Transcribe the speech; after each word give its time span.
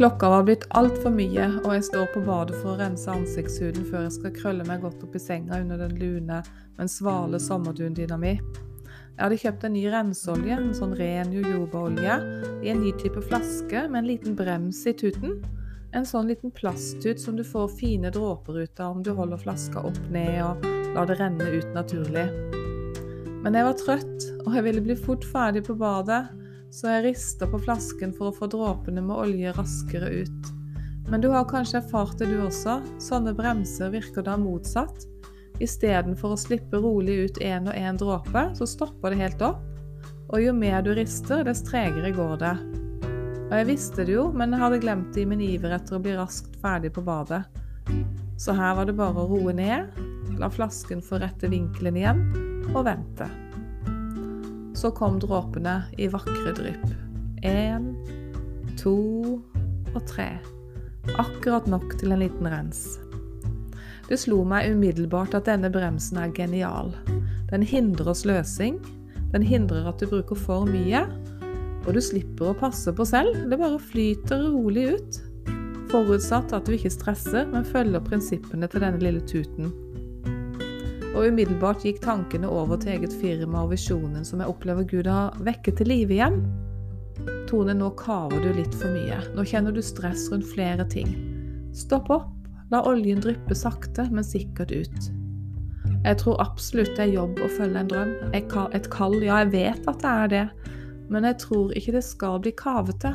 Klokka 0.00 0.28
var 0.28 0.46
blitt 0.48 0.62
altfor 0.72 1.12
mye, 1.12 1.46
og 1.60 1.74
jeg 1.74 1.82
står 1.90 2.06
på 2.14 2.20
badet 2.24 2.54
for 2.62 2.72
å 2.72 2.78
rense 2.78 3.04
ansiktshuden 3.12 3.84
før 3.84 4.06
jeg 4.06 4.14
skal 4.14 4.32
krølle 4.32 4.64
meg 4.64 4.80
godt 4.80 5.02
opp 5.04 5.18
i 5.18 5.20
senga 5.20 5.58
under 5.60 5.76
den 5.82 5.92
lune, 6.00 6.38
men 6.78 6.88
svale 6.88 7.36
sommerdundina 7.36 8.16
mi. 8.16 8.30
Jeg 8.38 9.20
hadde 9.20 9.38
kjøpt 9.42 9.66
en 9.68 9.76
ny 9.76 9.82
renseolje, 9.92 10.56
en 10.56 10.72
sånn 10.78 10.96
ren 10.96 11.36
jojobaolje, 11.36 12.16
i 12.64 12.72
en 12.72 12.80
ny 12.80 12.94
type 13.02 13.20
flaske 13.28 13.84
med 13.90 14.00
en 14.00 14.08
liten 14.08 14.40
brems 14.40 14.80
i 14.88 14.96
tuten. 14.96 15.36
En 15.92 16.08
sånn 16.08 16.32
liten 16.32 16.56
plasttut 16.56 17.20
som 17.20 17.36
du 17.36 17.44
får 17.44 17.68
fine 17.76 18.08
dråper 18.16 18.62
ut 18.62 18.80
av 18.80 18.96
om 18.96 19.04
du 19.04 19.12
holder 19.12 19.44
flaska 19.44 19.84
opp 19.84 20.00
ned 20.08 20.40
og 20.46 20.64
lar 20.96 21.12
det 21.12 21.20
renne 21.20 21.52
ut 21.60 21.76
naturlig. 21.76 22.24
Men 23.44 23.52
jeg 23.52 23.68
var 23.68 23.76
trøtt, 23.84 24.30
og 24.46 24.54
jeg 24.56 24.64
ville 24.64 24.88
bli 24.88 24.96
fort 24.96 25.28
ferdig 25.28 25.68
på 25.68 25.76
badet, 25.76 26.24
så 26.70 26.90
jeg 26.94 27.04
rister 27.08 27.50
på 27.50 27.60
flasken 27.64 28.12
for 28.14 28.30
å 28.30 28.36
få 28.36 28.48
dråpene 28.50 29.02
med 29.02 29.16
olje 29.16 29.52
raskere 29.56 30.10
ut. 30.22 30.50
Men 31.10 31.22
du 31.22 31.28
har 31.32 31.48
kanskje 31.50 31.80
erfart 31.80 32.18
det 32.20 32.28
du 32.30 32.36
også, 32.44 32.78
sånne 33.02 33.34
bremser 33.34 33.90
virker 33.90 34.22
da 34.26 34.36
motsatt. 34.38 35.06
Istedenfor 35.60 36.36
å 36.36 36.38
slippe 36.40 36.78
rolig 36.80 37.16
ut 37.24 37.40
én 37.42 37.66
og 37.68 37.74
én 37.74 37.98
dråpe, 37.98 38.44
så 38.54 38.68
stopper 38.68 39.12
det 39.12 39.24
helt 39.24 39.42
opp. 39.44 39.64
Og 40.30 40.38
jo 40.44 40.54
mer 40.54 40.84
du 40.86 40.92
rister, 40.94 41.42
dess 41.44 41.64
tregere 41.66 42.14
går 42.14 42.36
det. 42.44 42.54
Og 43.50 43.56
jeg 43.58 43.66
visste 43.72 44.06
det 44.06 44.14
jo, 44.14 44.28
men 44.30 44.54
jeg 44.54 44.62
hadde 44.62 44.82
glemt 44.84 45.10
det 45.16 45.24
i 45.24 45.26
min 45.26 45.42
iver 45.42 45.74
etter 45.74 45.98
å 45.98 46.02
bli 46.04 46.14
raskt 46.14 46.54
ferdig 46.62 46.94
på 46.94 47.02
badet. 47.02 47.42
Så 48.38 48.54
her 48.54 48.76
var 48.78 48.86
det 48.86 48.94
bare 48.96 49.18
å 49.18 49.28
roe 49.28 49.52
ned, 49.52 49.90
la 50.38 50.48
flasken 50.48 51.02
få 51.02 51.18
rette 51.20 51.50
vinkelen 51.50 51.98
igjen, 51.98 52.22
og 52.70 52.84
vente. 52.86 53.26
Så 54.80 54.90
kom 54.90 55.18
dråpene 55.20 55.82
i 56.00 56.06
vakre 56.08 56.54
drypp. 56.56 56.84
Én, 57.44 57.90
to 58.80 58.94
og 59.92 60.06
tre. 60.08 60.30
Akkurat 61.20 61.66
nok 61.68 61.98
til 62.00 62.14
en 62.14 62.22
liten 62.22 62.48
rens. 62.48 62.96
Det 64.08 64.16
slo 64.22 64.38
meg 64.48 64.70
umiddelbart 64.72 65.36
at 65.36 65.50
denne 65.50 65.68
bremsen 65.74 66.22
er 66.22 66.32
genial. 66.32 66.94
Den 67.50 67.60
hindrer 67.60 68.16
sløsing. 68.16 68.78
Den 69.34 69.44
hindrer 69.44 69.90
at 69.92 70.00
du 70.00 70.08
bruker 70.08 70.40
for 70.48 70.64
mye. 70.64 71.04
Og 71.84 71.92
du 71.92 72.00
slipper 72.00 72.54
å 72.54 72.56
passe 72.56 72.96
på 72.96 73.04
selv. 73.04 73.36
Det 73.52 73.60
bare 73.60 73.82
flyter 73.92 74.48
rolig 74.48 74.94
ut. 74.96 75.20
Forutsatt 75.92 76.56
at 76.56 76.64
du 76.64 76.78
ikke 76.78 76.96
stresser, 76.96 77.44
men 77.52 77.68
følger 77.68 78.00
prinsippene 78.08 78.72
til 78.72 78.88
denne 78.88 79.04
lille 79.04 79.20
tuten 79.28 79.68
og 81.14 81.26
umiddelbart 81.26 81.84
gikk 81.84 82.00
tankene 82.04 82.48
over 82.48 82.78
til 82.80 82.94
eget 82.94 83.14
firma 83.20 83.64
og 83.64 83.72
visjonen 83.74 84.26
som 84.26 84.42
jeg 84.42 84.52
opplever 84.52 84.86
Gud 84.88 85.08
har 85.10 85.38
vekket 85.42 85.80
til 85.80 85.90
live 85.90 86.14
igjen. 86.16 86.40
Tone, 87.50 87.74
nå 87.74 87.90
kaver 87.98 88.42
du 88.44 88.52
litt 88.54 88.74
for 88.78 88.94
mye. 88.94 89.18
Nå 89.34 89.44
kjenner 89.48 89.74
du 89.74 89.82
stress 89.82 90.28
rundt 90.30 90.46
flere 90.52 90.86
ting. 90.92 91.10
Stopp 91.76 92.10
opp. 92.14 92.30
La 92.70 92.84
oljen 92.86 93.18
dryppe 93.18 93.54
sakte, 93.58 94.04
men 94.14 94.22
sikkert 94.22 94.70
ut. 94.70 95.08
Jeg 96.04 96.16
tror 96.22 96.38
absolutt 96.40 96.94
det 96.94 97.08
er 97.08 97.16
jobb 97.16 97.40
å 97.42 97.48
følge 97.50 97.82
en 97.82 97.90
drøm. 97.90 98.12
Et 98.36 98.88
kall, 98.92 99.18
ja, 99.18 99.42
jeg 99.42 99.50
vet 99.56 99.90
at 99.90 100.00
det 100.04 100.12
er 100.12 100.32
det. 100.36 100.46
Men 101.10 101.26
jeg 101.26 101.40
tror 101.42 101.74
ikke 101.74 101.96
det 101.98 102.04
skal 102.06 102.38
bli 102.44 102.54
kavete. 102.54 103.12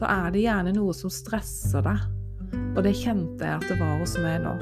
Da 0.00 0.08
er 0.24 0.32
det 0.32 0.46
gjerne 0.46 0.72
noe 0.78 0.96
som 0.96 1.12
stresser 1.12 1.84
deg. 1.84 2.08
Og 2.74 2.84
det 2.86 2.96
kjente 2.96 3.44
jeg 3.44 3.60
at 3.60 3.68
det 3.68 3.76
var 3.76 3.98
hos 4.00 4.16
meg 4.24 4.40
nå. 4.46 4.56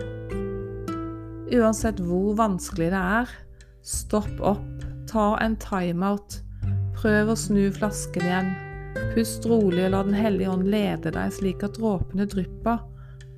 Uansett 1.52 2.00
hvor 2.02 2.34
vanskelig 2.38 2.88
det 2.90 3.00
er, 3.00 3.30
stopp 3.86 4.40
opp, 4.42 4.86
ta 5.06 5.36
en 5.38 5.54
timeout. 5.62 6.40
Prøv 6.96 7.30
å 7.30 7.36
snu 7.38 7.68
flasken 7.76 8.26
igjen. 8.26 8.50
Pust 9.14 9.46
rolig 9.46 9.84
og 9.86 9.92
la 9.92 10.02
Den 10.08 10.16
hellige 10.16 10.50
ånd 10.50 10.66
lede 10.72 11.12
deg 11.14 11.34
slik 11.36 11.62
at 11.62 11.76
dråpene 11.78 12.26
drypper, 12.26 12.82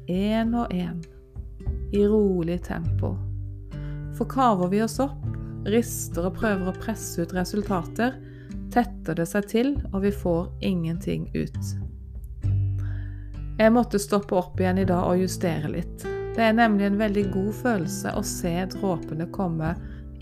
én 0.08 0.54
og 0.56 0.72
én, 0.72 1.02
i 1.92 2.06
rolig 2.08 2.62
tempo. 2.64 3.12
For 4.16 4.30
kaver 4.30 4.72
vi 4.72 4.82
oss 4.86 4.96
opp, 5.04 5.26
rister 5.68 6.30
og 6.30 6.38
prøver 6.40 6.70
å 6.70 6.78
presse 6.80 7.20
ut 7.20 7.34
resultater, 7.36 8.16
tetter 8.72 9.18
det 9.18 9.28
seg 9.28 9.52
til, 9.52 9.74
og 9.92 10.00
vi 10.06 10.14
får 10.14 10.48
ingenting 10.64 11.28
ut. 11.36 11.74
Jeg 13.58 13.74
måtte 13.74 14.00
stoppe 14.00 14.38
opp 14.38 14.60
igjen 14.62 14.80
i 14.80 14.88
dag 14.88 15.10
og 15.10 15.26
justere 15.26 15.76
litt. 15.76 16.06
Det 16.38 16.44
er 16.46 16.52
nemlig 16.54 16.84
en 16.86 17.00
veldig 17.00 17.22
god 17.34 17.54
følelse 17.58 18.12
å 18.14 18.20
se 18.22 18.52
dråpene 18.70 19.24
komme 19.34 19.72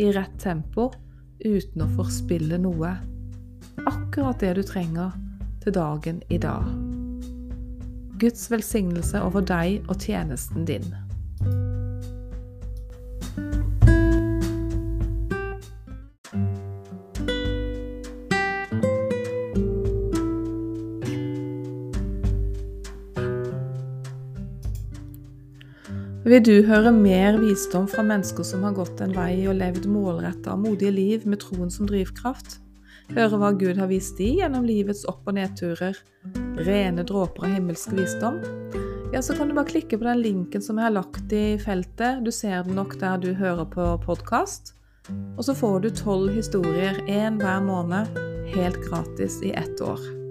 i 0.00 0.06
rett 0.16 0.38
tempo 0.41 0.87
uten 1.44 1.82
å 1.84 1.88
forspille 1.93 2.56
noe. 2.56 2.94
Akkurat 3.84 4.41
det 4.41 4.54
du 4.56 4.62
trenger 4.65 5.12
til 5.60 5.77
dagen 5.77 6.22
i 6.32 6.38
dag. 6.41 6.71
Guds 8.16 8.49
velsignelse 8.49 9.21
over 9.21 9.44
deg 9.44 9.84
og 9.93 10.00
tjenesten 10.00 10.65
din. 10.65 10.88
Vil 26.26 26.41
du 26.42 26.56
høre 26.66 26.91
mer 26.91 27.37
visdom 27.38 27.84
fra 27.87 28.03
mennesker 28.03 28.42
som 28.42 28.64
har 28.66 28.72
gått 28.75 28.98
en 28.98 29.12
vei 29.14 29.44
og 29.47 29.60
levd 29.60 29.84
målretta 29.87 30.56
og 30.56 30.64
modige 30.64 30.91
liv 30.91 31.26
med 31.31 31.38
troen 31.44 31.70
som 31.70 31.87
drivkraft? 31.87 32.56
Høre 33.14 33.38
hva 33.38 33.53
Gud 33.54 33.78
har 33.78 33.87
vist 33.87 34.19
de 34.19 34.32
gjennom 34.41 34.66
livets 34.66 35.04
opp- 35.06 35.31
og 35.31 35.36
nedturer? 35.38 35.94
Rene 36.66 37.06
dråper 37.06 37.47
av 37.47 37.54
himmelsk 37.54 37.94
visdom? 37.94 38.42
Ja, 39.15 39.22
så 39.22 39.38
kan 39.38 39.47
du 39.47 39.54
bare 39.54 39.70
klikke 39.70 40.00
på 40.00 40.09
den 40.09 40.25
linken 40.25 40.66
som 40.66 40.82
jeg 40.82 40.88
har 40.88 40.97
lagt 40.98 41.31
i 41.31 41.44
feltet. 41.62 42.26
Du 42.26 42.34
ser 42.34 42.66
den 42.66 42.75
nok 42.75 42.98
der 42.98 43.22
du 43.22 43.31
hører 43.31 43.70
på 43.70 43.88
podkast. 44.03 44.75
Og 45.38 45.47
så 45.47 45.54
får 45.54 45.81
du 45.86 45.91
tolv 45.94 46.34
historier, 46.34 47.04
én 47.06 47.38
hver 47.38 47.62
måned, 47.62 48.19
helt 48.59 48.82
gratis 48.91 49.38
i 49.47 49.54
ett 49.54 49.78
år. 49.78 50.25